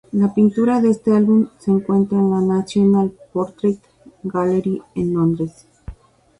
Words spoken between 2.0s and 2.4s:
en